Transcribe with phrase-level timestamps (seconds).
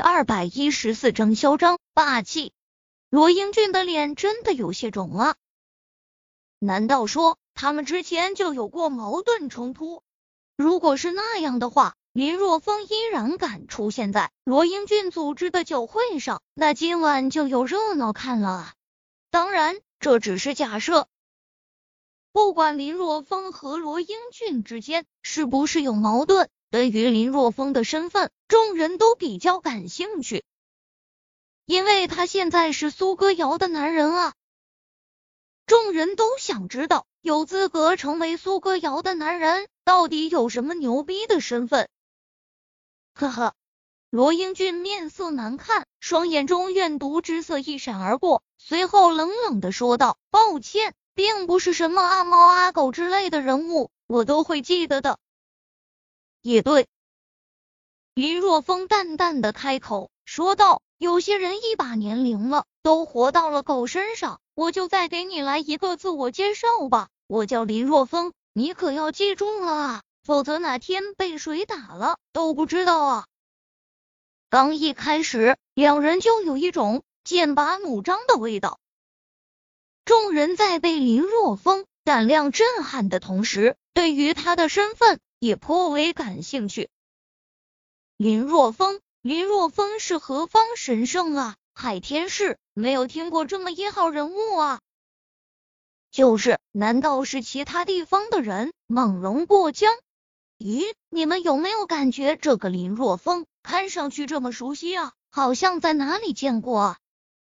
[0.00, 2.54] 第二百一十四章嚣张霸气。
[3.10, 5.36] 罗英俊的脸真的有些肿了。
[6.58, 10.02] 难道说他们之前就有过矛盾冲突？
[10.56, 18.74] 如果是那样的话，林若风依然敢出现在罗英俊组织的酒会上，那今晚就有热闹看了啊！
[19.30, 21.08] 当然，这只是假设。
[22.32, 26.48] 不管林若风和罗英俊之间是不是有矛盾。
[26.70, 30.44] 对于林若风的身份，众人都比较感兴趣，
[31.66, 34.34] 因为他现在是苏歌瑶的男人啊。
[35.66, 41.88] 众人都想知道，有资格成为苏歌瑶的男人到底有什么牛逼的身份。
[43.14, 43.54] 呵呵，
[44.08, 55.18] 罗英俊面色难看，双眼中怨毒之色一闪而过，随后冷冷的说道：“抱歉，并不是什么阿猫阿狗之类的人物，我都会记得的。”
[56.42, 56.88] 也对，
[58.14, 64.40] 林若风淡淡的开口说道：“有些人一把年龄了，都活到了狗身上。
[64.54, 73.26] 我就再给你来一个自我介绍吧，我叫林若风，你可要记住了啊，否则哪天被谁打了都不知道啊。”
[74.48, 78.78] 刚一开始，两人就有一种剑拔弩张的味道。
[80.06, 85.20] 众人在被林若风胆量震撼的同时，对于他的身份。
[85.40, 86.90] 也颇为感兴趣。
[88.16, 91.56] 林若风，林若风是何方神圣啊？
[91.72, 94.80] 海天市没有听过这么一号人物啊！
[96.10, 99.94] 就是，难道是其他地方的人猛龙过江？
[100.58, 105.14] 咦，你们有没有感觉这个林若风看上去这么熟悉啊？
[105.30, 106.98] 好像在哪里见过啊？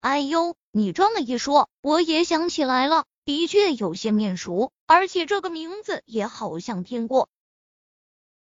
[0.00, 7.30] 哎呦，你这么一说，我也想起来了，的确有些面熟，而且这个名字也好像听过。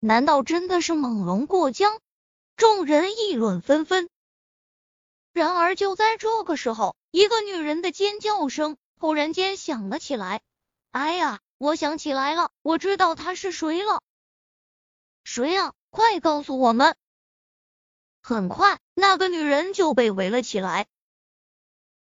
[0.07, 2.01] 难道真的是猛龙过江？
[2.55, 4.09] 众人议论纷纷。
[5.33, 10.43] 然而就在这个时候，一个女人的尖叫声突然间响了起来。
[10.93, 14.01] 哎呀，我想起来了，我知道她是谁了。
[15.25, 15.73] 谁啊？
[15.91, 16.95] 快告诉我们！
[18.23, 20.87] 很快，那个女人就被围了起来。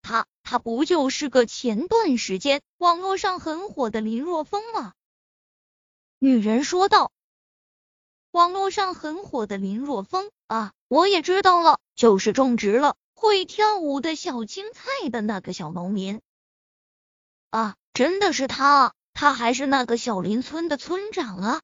[0.00, 4.94] 她，她不就是个前段时间网络上很火的林若风吗？
[6.18, 7.12] 女人说道。
[8.32, 16.22] 网络上很火的林若风啊，我也知道了，就是种植了会跳舞的小青菜的那个小农民
[17.50, 21.60] 啊，真的是他，他还是那个小林村的村长啊？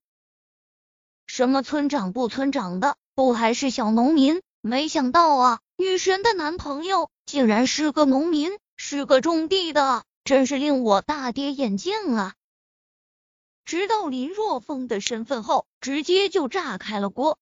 [1.27, 4.43] 什么村长不村长的，不还是小农民？
[4.61, 12.35] 没想到啊，女神的男朋友竟然是个农民，是个种地的，真是令我大跌眼镜啊！
[13.69, 17.39] 直到林若风的身份后，直接就炸开了锅，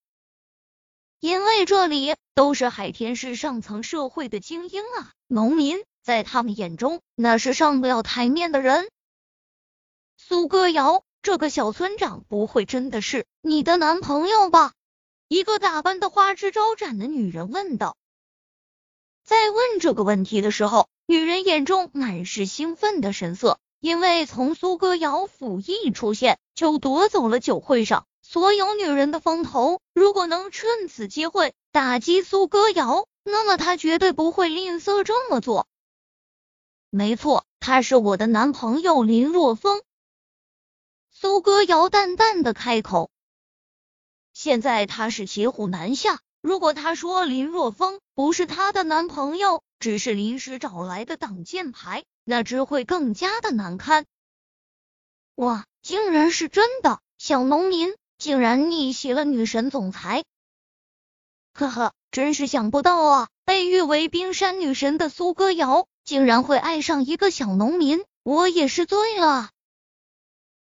[1.20, 8.90] 因为这里都是海天市上层社会的精英啊，农民在他们眼中那是上不了台面的人。
[10.16, 14.72] 苏歌瑶，这个小村长不会真的是你的男朋友吧？
[15.28, 17.96] 一个打扮的花枝招展的女人问道。
[19.22, 23.60] 在问这个问题的时候，女人眼中满是兴奋的神色。
[23.80, 29.80] 因为从苏歌瑶府一出现，就夺走了酒会上所有女人的风头。
[29.94, 35.66] 如果能趁此机会打击苏歌瑶，那么他绝对不会吝啬这么做。
[36.90, 39.82] 没错，他是我的男朋友林若风。
[41.10, 43.10] 苏歌瑶淡淡的开口。
[44.32, 52.04] 现在他是骑虎难下，如果他说林若风不是他的男朋友，只是临时找来的挡箭牌。
[52.28, 54.04] 那只会更加的难堪。
[55.36, 56.98] 哇，竟然是真的！
[57.18, 60.24] 小农民竟然逆袭了女神总裁，
[61.54, 63.28] 呵呵，真是想不到啊！
[63.44, 69.50] 被誉为冰山女神的苏歌瑶，竟然会爱上一个小农民，我也是醉了。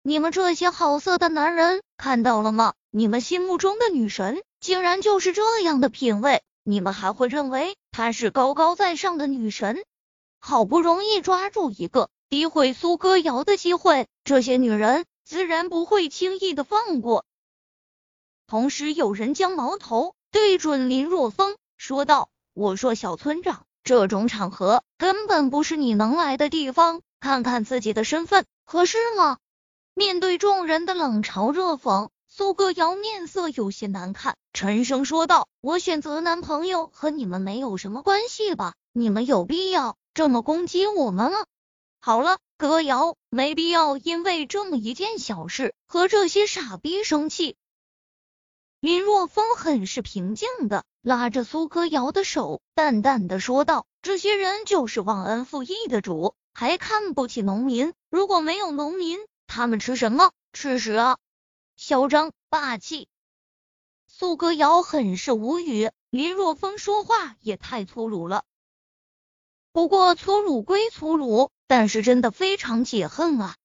[0.01, 2.73] 你们这些好色的男人看到了吗？
[2.89, 9.83] 你们心目中的女神竟然就是这样的品味，你们还会认为她是高高在上的女神？
[10.43, 17.25] 好不容易抓住一个诋毁苏歌瑶的机会，这些女人自然不会轻易的放过。
[18.47, 29.37] 同时，有人将矛头对准林若风，说道：“我说小村长，这种场合根本不是你能来的地方，看看自己的身份合适吗？”
[29.93, 38.73] 面对众人的冷嘲热讽，苏歌瑶面色有些难看，沉声说道：“我选择男朋友和你们没有什么关系吧？
[38.91, 41.45] 你们有必要？”这么攻击我们了？
[42.01, 47.55] 好了，歌谣，没必要因为这么一件小事和这些傻逼生气。
[48.81, 57.93] 林若风很是平静的拉着苏歌瑶的手，淡淡的说道：“这些人就是忘恩负义的主，还看不起农民。
[58.09, 60.31] 如果没有农民，他们吃什么？
[60.51, 61.19] 吃屎啊！
[61.77, 63.07] 嚣张霸气！”
[64.09, 68.43] 苏歌瑶很是无语，林若风说话也太粗鲁了。
[69.73, 73.55] 不过粗鲁归粗鲁，但是真的非常解恨啊。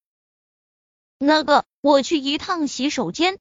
[1.19, 3.38] 那个，我去一趟洗手间。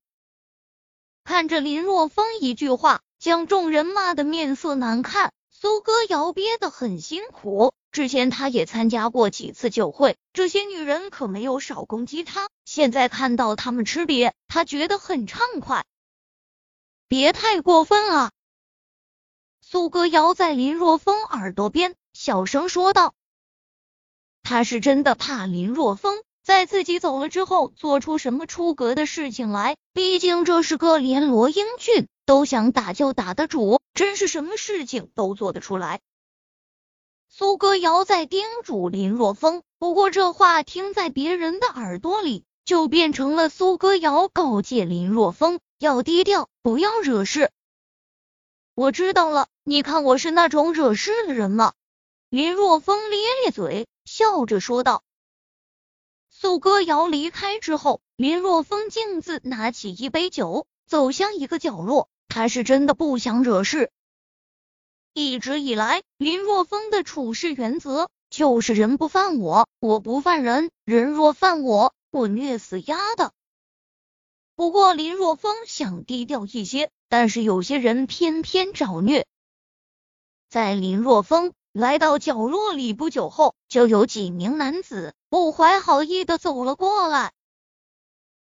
[1.23, 7.73] 看着林若风一句话将众人骂的面色难看，苏歌瑶憋得很辛苦。
[7.91, 12.49] 之前他也参加过几次酒会，这些女人可没有少攻击他。
[12.65, 15.85] 现在看到他们吃瘪，他觉得很畅快。
[17.07, 18.31] 别太过分啊！
[19.61, 23.13] 苏歌瑶在林若风耳朵边小声说道
[24.41, 29.75] ：“他是真的怕林若风。”在自己走了之后，做出什么出格的事情来？
[29.93, 35.99] 毕竟这是个连罗英俊都想打就打的主，真是什么事情都做得出来。
[37.27, 47.51] 苏歌瑶在叮嘱林若风，不过这话听在别人的耳朵里，就变成了苏歌瑶告诫林若风要低调，不要惹事。
[48.73, 51.73] 我知道了，你看我是那种惹事的人吗？
[52.35, 55.05] 林若风咧咧嘴，笑着说道。
[56.29, 62.09] 苏歌瑶离开之后，林若风径自拿起一杯酒，走向一个角落。
[62.27, 63.89] 他是真的不想惹事。
[65.13, 73.31] 一直以来，林若风的处事原则就是人不犯我，我不犯人；人若犯我，我虐死丫的。
[74.55, 79.25] 不过林若风想低调一些，但是有些人偏偏找虐。
[80.49, 81.53] 在林若风。
[81.77, 87.33] 来到角落里不久后，就有几名男子不怀好意的走了过来。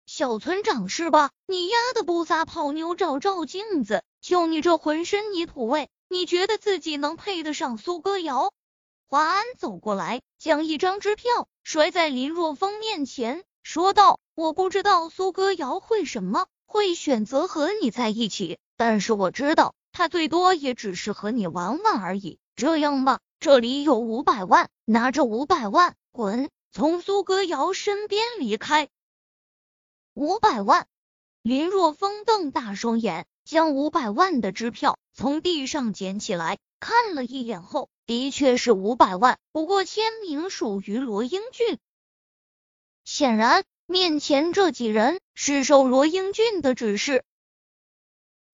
[0.05, 1.31] 小村长是吧？
[1.45, 4.05] 你丫的不撒泡妞照照镜子！
[4.21, 8.53] 就你这浑身泥土味，你觉得自己能配得上苏歌瑶？
[9.09, 28.89] 华安走过来，将一张支票摔在林若风面前，说道：“我不知道苏歌瑶会什么，会选择和你在一起，但是我知道，他最多也只是和你玩玩而已。”这样吧，这里有五百万，拿着五百万滚，从苏歌瑶身边离开。
[30.13, 30.85] 五百万，
[31.41, 41.79] 林若风瞪大双眼，将五百万的支票从地上捡起来，看了一眼后，的确是五百万，不过签名属于罗英俊。
[43.05, 47.23] 显然，面前这几人是受罗英俊的指示。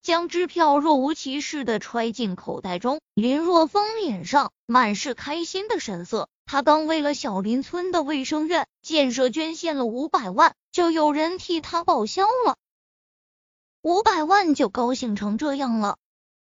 [0.05, 6.29] 将支票若无其事的揣进口袋中，林若风脸上满是开心的神色。
[6.45, 12.55] 他刚为了小林村的卫生院建设捐献了五百万，就有人替他报销了。
[13.81, 15.97] 五百万就高兴成这样了？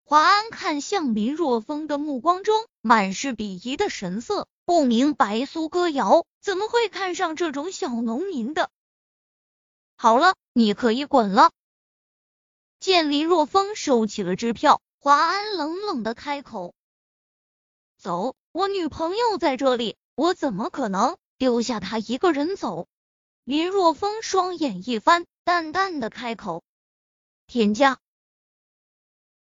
[0.04, 8.68] 华安看向林若风的目光中满是鄙夷的神色，不明白苏歌瑶怎么会看上这种小农民的。
[9.96, 11.52] 好了，你可以滚了。
[12.78, 16.74] 见林若风收起了支票，华安冷冷的开口
[17.98, 22.86] ：“走，我女朋友在这里，我怎么可能丢下她一个人走？”
[23.44, 26.62] 林若风双眼一翻，淡淡的开口
[27.46, 27.98] ：“天价。”